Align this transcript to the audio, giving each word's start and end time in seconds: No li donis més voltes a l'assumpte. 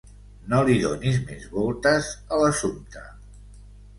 No 0.53 0.61
li 0.69 0.77
donis 0.83 1.19
més 1.27 1.43
voltes 1.57 2.09
a 2.37 2.41
l'assumpte. 2.45 3.03